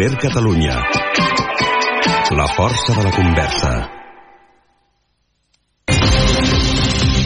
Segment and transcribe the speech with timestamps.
[0.00, 0.80] Ser Catalunya.
[2.30, 3.72] La força de la conversa.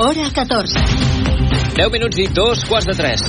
[0.01, 0.83] Hora 14.
[1.77, 3.23] 10 minuts i dos quarts de tres.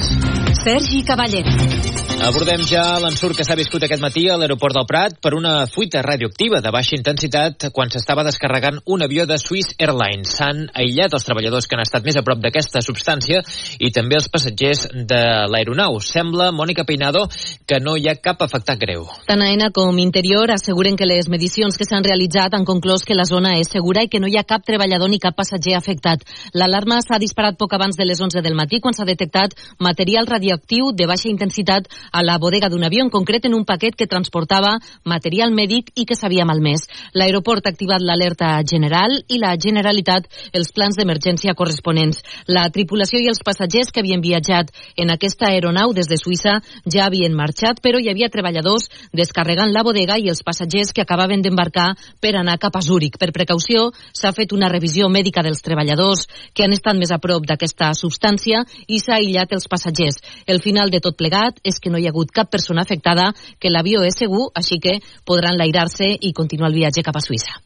[0.64, 2.05] Sergi Cavallero.
[2.26, 6.02] Abordem ja l'ensurt que s'ha viscut aquest matí a l'aeroport del Prat per una fuita
[6.02, 10.32] radioactiva de baixa intensitat quan s'estava descarregant un avió de Swiss Airlines.
[10.34, 13.44] S'han aïllat els treballadors que han estat més a prop d'aquesta substància
[13.78, 15.20] i també els passatgers de
[15.54, 16.00] l'aeronau.
[16.02, 17.28] Sembla, Mònica Peinado,
[17.70, 19.06] que no hi ha cap afectat greu.
[19.30, 23.28] Tant AENA com Interior asseguren que les medicions que s'han realitzat han conclòs que la
[23.30, 26.26] zona és segura i que no hi ha cap treballador ni cap passatger afectat.
[26.58, 30.90] L'alarma s'ha disparat poc abans de les 11 del matí quan s'ha detectat material radioactiu
[30.90, 31.86] de baixa intensitat
[32.16, 36.06] a la bodega d'un avió, en concret en un paquet que transportava material mèdic i
[36.08, 36.86] que s'havia malmès.
[37.12, 42.22] L'aeroport ha activat l'alerta general i la Generalitat els plans d'emergència corresponents.
[42.48, 47.10] La tripulació i els passatgers que havien viatjat en aquesta aeronau des de Suïssa ja
[47.10, 51.90] havien marxat, però hi havia treballadors descarregant la bodega i els passatgers que acabaven d'embarcar
[52.24, 53.20] per anar cap a Zúrich.
[53.20, 57.44] Per precaució, s'ha fet una revisió mèdica dels treballadors que han estat més a prop
[57.44, 60.22] d'aquesta substància i s'ha aïllat els passatgers.
[60.48, 63.72] El final de tot plegat és que no hi ha hagut cap persona afectada, que
[63.72, 67.62] l'avió és segur, així que podran lairar-se i continuar el viatge cap a Suïssa.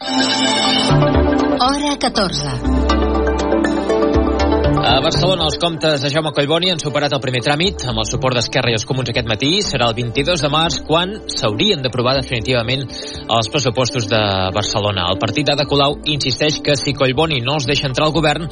[1.60, 3.09] Hora 14.
[5.10, 8.70] Barcelona, els comptes de Jaume Collboni han superat el primer tràmit amb el suport d'Esquerra
[8.70, 9.48] i els Comuns aquest matí.
[9.66, 14.20] Serà el 22 de març quan s'haurien d'aprovar definitivament els pressupostos de
[14.54, 15.08] Barcelona.
[15.10, 18.46] El partit d'Ada Colau insisteix que si Collboni no els deixa entrar al govern,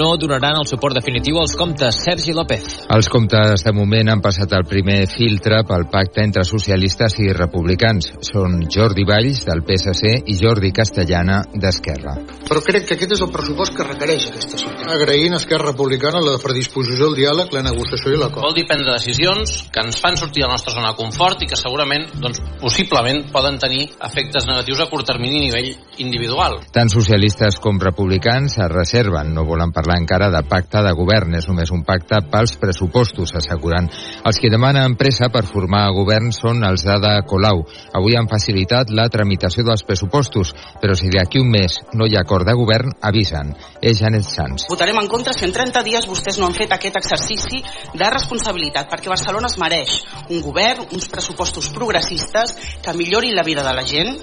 [0.00, 2.00] no donaran el suport definitiu als comptes.
[2.02, 2.66] Sergi López.
[2.90, 8.10] Els comptes de moment han passat el primer filtre pel pacte entre socialistes i republicans.
[8.32, 12.18] Són Jordi Valls, del PSC, i Jordi Castellana, d'Esquerra.
[12.50, 14.90] Però crec que aquest és el pressupost que requereix aquesta ciutat.
[14.98, 18.46] Agraint Esquerra Republicana la predisposició al diàleg, la negociació i l'acord.
[18.46, 21.48] Vol dir prendre decisions que ens fan sortir de la nostra zona de confort i
[21.50, 26.60] que segurament, doncs, possiblement, poden tenir efectes negatius a curt termini a nivell individual.
[26.72, 31.48] Tant socialistes com republicans es reserven, no volen parlar encara de pacte de govern, és
[31.50, 33.90] només un pacte pels pressupostos, asseguran.
[34.24, 37.66] Els que demanen pressa per formar govern són els d'Ada Colau.
[37.92, 42.24] Avui han facilitat la tramitació dels pressupostos, però si d'aquí un mes no hi ha
[42.24, 43.52] acord de govern, avisen.
[43.82, 44.66] És Janet Sanz.
[44.70, 47.62] Votarem en contra si en 30 dies vostès no han fet aquest exercici
[47.94, 49.96] de responsabilitat, perquè Barcelona es mereix
[50.28, 54.14] un govern, uns pressupostos progressistes que millorin la vida de la gent.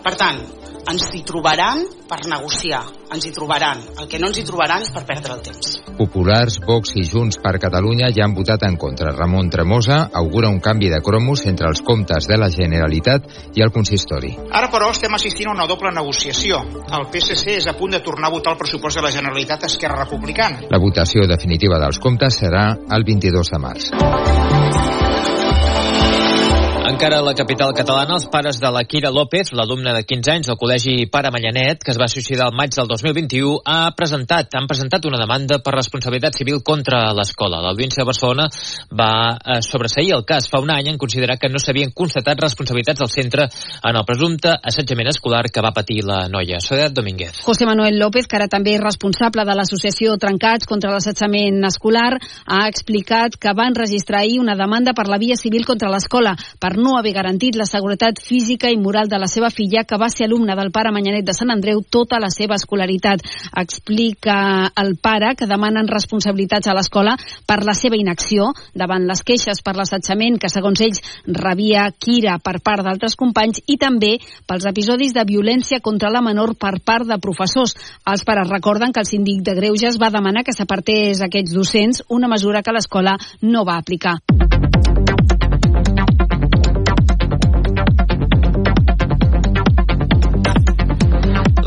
[0.00, 0.40] Per tant,
[0.88, 2.82] ens hi trobaran per negociar,
[3.12, 3.82] ens hi trobaran.
[4.00, 5.76] El que no ens hi trobaran és per perdre el temps.
[5.98, 9.12] Populars, Vox i Junts per Catalunya ja han votat en contra.
[9.16, 13.72] Ramon Tremosa augura un canvi de cromos entre els comptes de la Generalitat i el
[13.74, 14.32] consistori.
[14.50, 16.62] Ara, però, estem assistint a una doble negociació.
[16.88, 20.04] El PSC és a punt de tornar a votar el pressupost de la Generalitat Esquerra
[20.04, 20.64] Republicana.
[20.70, 24.99] La votació definitiva dels comptes serà el 22 de març.
[26.90, 30.48] Encara a la capital catalana, els pares de la Kira López, l'alumne de 15 anys
[30.50, 34.66] del Col·legi Pare Manyanet, que es va suïcidar el maig del 2021, ha presentat, han
[34.66, 37.60] presentat una demanda per responsabilitat civil contra l'escola.
[37.62, 38.48] L'Audiència de Barcelona
[38.90, 43.04] va eh, sobreseir el cas fa un any en considerar que no s'havien constatat responsabilitats
[43.04, 46.58] del centre en el presumpte assetjament escolar que va patir la noia.
[46.58, 47.38] Soledad Domínguez.
[47.46, 52.18] José Manuel López, que ara també és responsable de l'associació Trencats contra l'assetjament escolar,
[52.50, 56.79] ha explicat que van registrar ahir una demanda per la via civil contra l'escola per
[56.80, 60.26] no haver garantit la seguretat física i moral de la seva filla, que va ser
[60.26, 63.22] alumna del pare Manyanet de Sant Andreu tota la seva escolaritat.
[63.60, 69.62] Explica el pare que demanen responsabilitats a l'escola per la seva inacció davant les queixes
[69.62, 74.16] per l'assetjament que, segons ells, rebia Kira per part d'altres companys i també
[74.48, 77.76] pels episodis de violència contra la menor per part de professors.
[78.10, 82.30] Els pares recorden que el síndic de Greuges va demanar que s'apartés aquests docents, una
[82.30, 84.18] mesura que l'escola no va aplicar.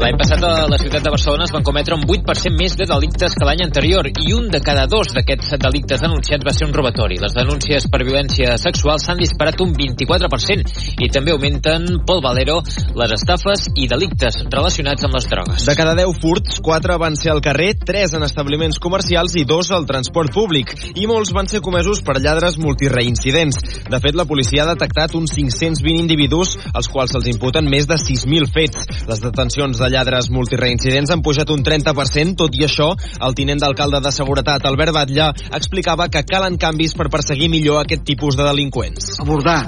[0.03, 3.37] L'any passat a la ciutat de Barcelona es van cometre un 8% més de delictes
[3.39, 7.21] que l'any anterior i un de cada dos d'aquests delictes denunciats va ser un robatori.
[7.21, 12.57] Les denúncies per violència sexual s'han disparat un 24% i també augmenten, Pol Valero,
[12.99, 15.69] les estafes i delictes relacionats amb les drogues.
[15.69, 19.71] De cada 10 furts, 4 van ser al carrer, 3 en establiments comercials i 2
[19.79, 20.75] al transport públic.
[20.99, 23.87] I molts van ser comesos per lladres multireincidents.
[23.87, 27.95] De fet, la policia ha detectat uns 520 individus als quals se'ls imputen més de
[27.95, 29.07] 6.000 fets.
[29.07, 32.91] Les detencions de lladres multireincidents han pujat un 30%, tot i això,
[33.23, 38.05] el tinent d'alcalde de Seguretat, Albert Batlle, explicava que calen canvis per perseguir millor aquest
[38.07, 39.19] tipus de delinqüents.
[39.23, 39.59] Abordar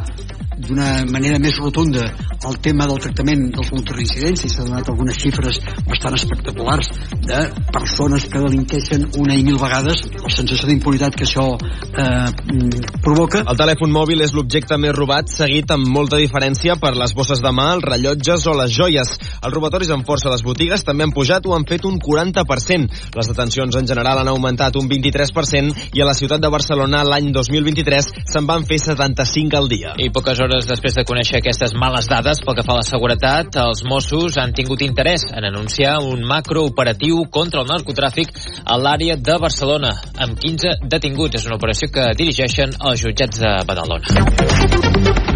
[0.58, 2.06] d'una manera més rotunda
[2.46, 6.92] el tema del tractament dels multireincidents i s'han donat algunes xifres bastant espectaculars
[7.26, 7.42] de
[7.74, 13.42] persones que delinqueixen una i mil vegades la sensació d'impunitat que això eh, mm, provoca.
[13.46, 17.52] El telèfon mòbil és l'objecte més robat, seguit amb molta diferència per les bosses de
[17.56, 19.16] mà, els rellotges o les joies.
[19.42, 23.02] Els robatoris en força a les botigues també han pujat o han fet un 40%.
[23.18, 27.32] Les detencions en general han augmentat un 23% i a la ciutat de Barcelona l'any
[27.34, 29.96] 2023 se'n van fer 75 al dia.
[29.98, 33.58] I poques hores després de conèixer aquestes males dades pel que fa a la seguretat,
[33.62, 38.34] els Mossos han tingut interès en anunciar un macrooperatiu contra el narcotràfic
[38.64, 41.42] a l'àrea de Barcelona, amb 15 detinguts.
[41.42, 45.35] És una operació que dirigeixen els jutjats de Badalona.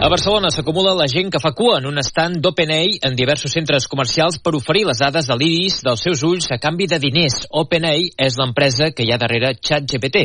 [0.00, 3.84] A Barcelona s'acumula la gent que fa cua en un stand d'OpenAI en diversos centres
[3.84, 7.42] comercials per oferir les dades de l'iris dels seus ulls a canvi de diners.
[7.52, 10.22] OpenAI és l'empresa que hi ha darrere ChatGPT.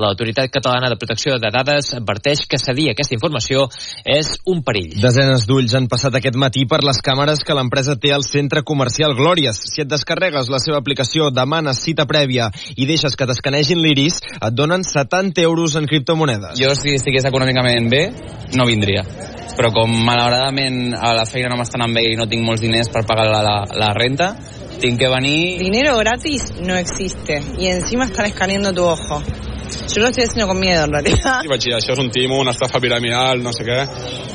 [0.00, 3.66] L'Autoritat Catalana de Protecció de Dades adverteix que cedir aquesta informació
[4.08, 4.96] és un perill.
[5.04, 9.12] Desenes d'ulls han passat aquest matí per les càmeres que l'empresa té al centre comercial
[9.12, 9.60] Glòries.
[9.74, 12.48] Si et descarregues la seva aplicació, demanes cita prèvia
[12.78, 16.56] i deixes que t'escanegin l'iris, et donen 70 euros en criptomonedes.
[16.56, 18.06] Jo, si estigués econòmicament bé,
[18.54, 19.04] no vindria
[19.58, 22.92] però com malauradament a la feina no m'estan anant bé i no tinc molts diners
[22.94, 24.28] per pagar la, la, la renta,
[24.78, 25.58] tinc que venir...
[25.58, 29.20] Dinero gratis no existe y encima están escaneando tu ojo.
[29.68, 31.42] Yo lo estoy haciendo con miedo, en realidad.
[31.44, 33.78] I vaig dir, això és un timo, una estafa piramidal, no sé què.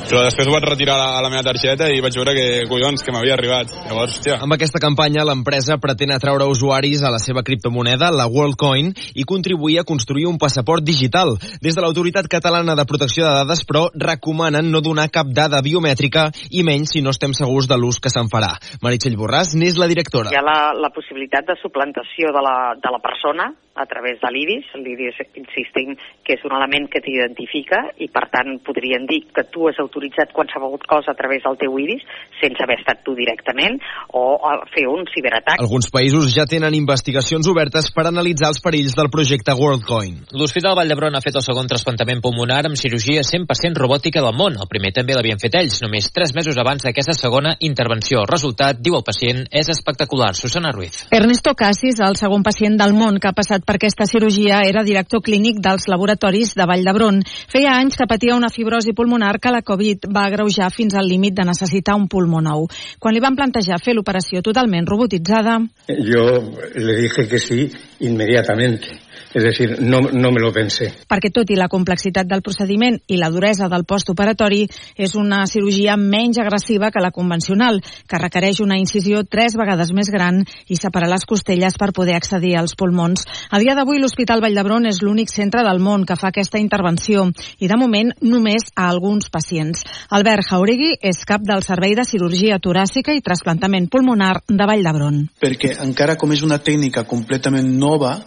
[0.04, 2.46] Però després ho vaig retirar a la, a la meva targeta i vaig veure que,
[2.70, 3.72] collons, que m'havia arribat.
[3.88, 4.38] Llavors, hòstia.
[4.44, 9.80] Amb aquesta campanya, l'empresa pretén atraure usuaris a la seva criptomoneda, la WorldCoin, i contribuir
[9.80, 11.34] a construir un passaport digital.
[11.64, 16.28] Des de l'Autoritat Catalana de Protecció de Dades, però, recomanen no donar cap dada biomètrica
[16.50, 18.54] i menys si no estem segurs de l'ús que se'n farà.
[18.84, 20.30] Meritxell Borràs n'és la directora.
[20.32, 24.30] Hi ha la, la possibilitat de suplantació de la, de la persona a través de
[24.30, 24.70] l'IRIS.
[24.78, 25.94] L'IRIS, insistim,
[26.24, 30.32] que és un element que t'identifica i, per tant, podrien dir que tu has autoritzat
[30.36, 32.04] qualsevol cosa a través del teu IRIS
[32.40, 33.78] sense haver estat tu directament
[34.12, 35.60] o a fer un ciberatac.
[35.62, 40.24] Alguns països ja tenen investigacions obertes per analitzar els perills del projecte WorldCoin.
[40.34, 44.58] L'Hospital Vall d'Hebron ha fet el segon trasplantament pulmonar amb cirurgia 100% robòtica del món.
[44.58, 48.24] El primer també l'havien fet ells, només 3 mesos abans d'aquesta segona intervenció.
[48.24, 50.32] El resultat, diu el pacient, és espectacular.
[50.34, 51.04] Susana Ruiz.
[51.14, 55.13] Ernesto Cassis, el segon pacient del món que ha passat per aquesta cirurgia, era director
[55.20, 57.20] clínic dels laboratoris de Vall d'Hebron.
[57.52, 61.36] Feia anys que patia una fibrosi pulmonar que la Covid va agreujar fins al límit
[61.38, 62.66] de necessitar un pulmó nou.
[62.98, 65.60] Quan li van plantejar fer l'operació totalment robotitzada...
[65.88, 66.26] Yo
[66.74, 67.70] le dije que sí
[68.00, 69.04] inmediatamente.
[69.34, 70.92] Es decir, no, no me lo pensé.
[71.10, 74.62] perquè tot i la complexitat del procediment i la duresa del postoperatori
[74.96, 80.10] és una cirurgia menys agressiva que la convencional, que requereix una incisió tres vegades més
[80.10, 83.24] gran i separar les costelles per poder accedir als pulmons.
[83.50, 87.26] A dia d'avui l'Hospital Vall d'Hebron és l'únic centre del món que fa aquesta intervenció
[87.58, 89.82] i de moment només a alguns pacients.
[90.10, 95.20] Albert Jauregui és cap del Servei de Cirurgia Toràcica i Trasplantament Pulmonar de Vall d'Hebron.
[95.40, 98.20] perquè encara com és una tècnica completament nova,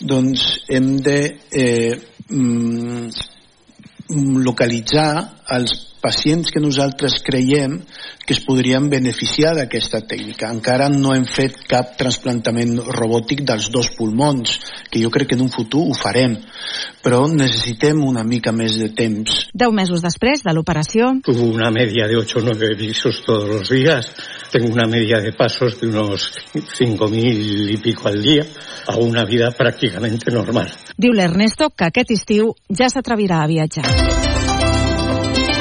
[0.00, 1.18] doncs hem de
[1.52, 1.92] eh,
[2.30, 3.10] mm,
[4.44, 5.10] localitzar
[5.56, 7.80] els pacients que nosaltres creiem
[8.26, 10.50] que es podrien beneficiar d'aquesta tècnica.
[10.50, 14.58] Encara no hem fet cap trasplantament robòtic dels dos pulmons,
[14.90, 16.36] que jo crec que en un futur ho farem,
[17.04, 19.46] però necessitem una mica més de temps.
[19.54, 23.68] Deu mesos després de l'operació, Tuve una media de 8 o 9 pisos todos los
[23.70, 24.10] días.
[24.50, 28.42] Tengo una media de pasos de unos 5.000 y pico al día.
[28.86, 30.70] Hago una vida prácticamente normal.
[31.00, 34.39] diu l'Ernesto que aquest estiu ja s'atrevirà a viatjar.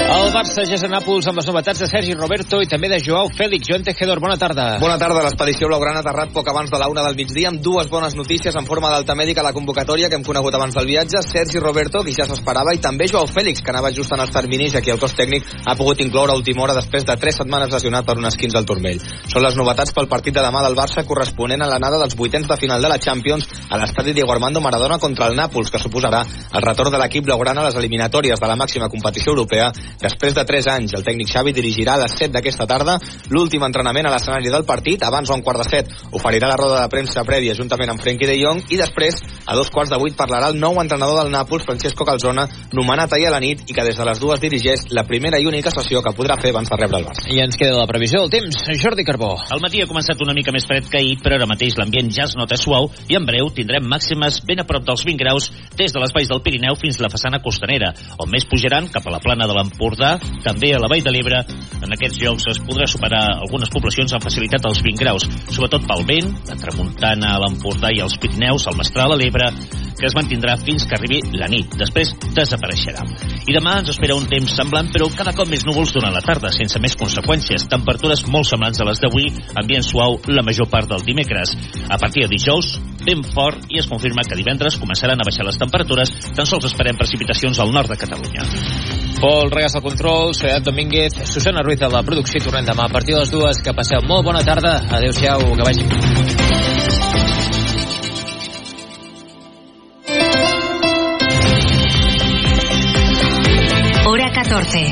[0.09, 2.97] El Barça ja és a Nàpols amb les novetats de Sergi Roberto i també de
[3.05, 3.67] Joao Fèlix.
[3.69, 4.63] Joan Tejedor, bona tarda.
[4.81, 5.21] Bona tarda.
[5.21, 8.55] L'expedició blaugrana ha aterrat poc abans de la una del migdia amb dues bones notícies
[8.57, 11.21] en forma d'alta mèdica a la convocatòria que hem conegut abans del viatge.
[11.27, 14.73] Sergi Roberto, qui ja s'esperava, i també Joao Fèlix, que anava just en els terminis
[14.73, 17.69] i aquí el cos tècnic ha pogut incloure a última hora després de tres setmanes
[17.69, 18.97] lesionat per un esquins al turmell.
[19.29, 22.57] Són les novetats pel partit de demà del Barça corresponent a l'anada dels vuitens de
[22.57, 26.65] final de la Champions a l'estadi Diego Armando Maradona contra el Nàpols, que suposarà el
[26.65, 29.69] retorn de l'equip blaugrana a les eliminatòries de la màxima competició europea
[30.01, 30.95] després de 3 anys.
[30.97, 32.97] El tècnic Xavi dirigirà a les 7 d'aquesta tarda
[33.29, 35.03] l'últim entrenament a l'escenari del partit.
[35.03, 38.29] Abans, a un quart de 7, oferirà la roda de premsa prèvia juntament amb Frenkie
[38.29, 41.65] de Jong i després, a dos quarts de 8, parlarà el nou entrenador del Nàpols,
[41.67, 45.05] Francesco Calzona, nomenat ahir a la nit i que des de les dues dirigeix la
[45.07, 47.27] primera i única sessió que podrà fer abans de rebre el Barça.
[47.29, 48.63] I ens queda la previsió del temps.
[48.79, 49.35] Jordi Carbó.
[49.53, 52.25] El matí ha començat una mica més fred que ahir, però ara mateix l'ambient ja
[52.27, 55.93] es nota suau i en breu tindrem màximes ben a prop dels 20 graus des
[55.93, 59.13] de les valls del Pirineu fins a la façana costanera, on més pujaran cap a
[59.13, 59.88] la plana de l'Empordà,
[60.43, 61.39] també a la Vall de l'Ebre.
[61.79, 66.05] En aquests llocs es podrà superar algunes poblacions amb facilitat als 20 graus, sobretot pel
[66.05, 69.49] vent, la tramuntana a l'Empordà i als Pirineus, el Mestral a l'Ebre,
[69.99, 71.73] que es mantindrà fins que arribi la nit.
[71.79, 73.03] Després desapareixerà.
[73.47, 76.53] I demà ens espera un temps semblant, però cada cop més núvols durant la tarda,
[76.55, 77.67] sense més conseqüències.
[77.71, 79.27] Temperatures molt semblants a les d'avui,
[79.59, 81.55] ambient suau la major part del dimecres.
[81.89, 85.59] A partir de dijous, vent fort i es confirma que divendres començaran a baixar les
[85.59, 88.98] temperatures, tan sols esperem precipitacions al nord de Catalunya.
[89.19, 92.93] Pol Regas al control, Soedat Domínguez, Susana Ruiz a la producció i tornem demà a
[92.93, 93.59] partir de les dues.
[93.59, 94.79] Que passeu molt bona tarda.
[94.95, 95.83] Adéu-siau, que vagi.
[104.07, 104.85] Hora 14.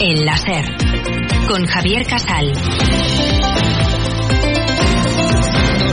[0.00, 0.64] El láser.
[1.46, 3.53] Con Javier Casal.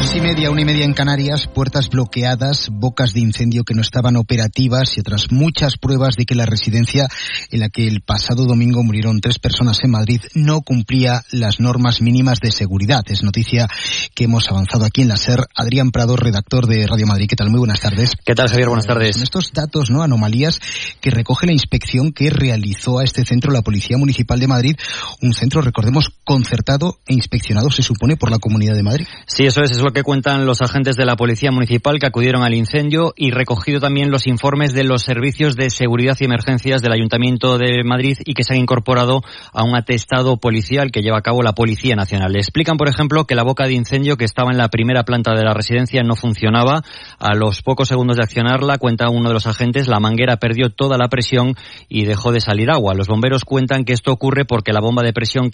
[0.01, 3.81] Dos y media, una y media en Canarias, puertas bloqueadas, bocas de incendio que no
[3.81, 7.07] estaban operativas y otras muchas pruebas de que la residencia
[7.51, 12.01] en la que el pasado domingo murieron tres personas en Madrid no cumplía las normas
[12.01, 13.03] mínimas de seguridad.
[13.09, 13.67] Es noticia
[14.15, 15.45] que hemos avanzado aquí en la SER.
[15.55, 17.27] Adrián Prado, redactor de Radio Madrid.
[17.29, 17.51] ¿Qué tal?
[17.51, 18.13] Muy buenas tardes.
[18.25, 18.69] ¿Qué tal, Javier?
[18.69, 19.17] Buenas tardes.
[19.17, 20.01] Son estos datos, ¿no?
[20.01, 20.59] Anomalías
[20.99, 24.75] que recoge la inspección que realizó a este centro la Policía Municipal de Madrid.
[25.21, 29.05] Un centro, recordemos, concertado e inspeccionado, se supone, por la Comunidad de Madrid.
[29.27, 32.53] Sí, eso es, es que cuentan los agentes de la Policía Municipal que acudieron al
[32.53, 37.57] incendio y recogido también los informes de los servicios de seguridad y emergencias del Ayuntamiento
[37.57, 39.21] de Madrid y que se han incorporado
[39.53, 42.35] a un atestado policial que lleva a cabo la Policía Nacional.
[42.35, 45.43] Explican, por ejemplo, que la boca de incendio que estaba en la primera planta de
[45.43, 46.81] la residencia no funcionaba.
[47.17, 50.97] A los pocos segundos de accionarla, cuenta uno de los agentes, la manguera perdió toda
[50.97, 51.55] la presión
[51.89, 52.93] y dejó de salir agua.
[52.93, 55.49] Los bomberos cuentan que esto ocurre porque la bomba de presión